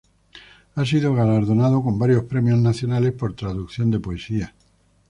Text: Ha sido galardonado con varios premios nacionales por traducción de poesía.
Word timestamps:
Ha 0.73 0.83
sido 0.83 1.13
galardonado 1.13 1.83
con 1.83 1.99
varios 1.99 2.23
premios 2.23 2.57
nacionales 2.57 3.11
por 3.11 3.35
traducción 3.35 3.91
de 3.91 3.99
poesía. 3.99 4.55